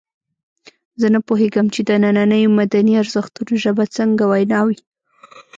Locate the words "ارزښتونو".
3.03-3.53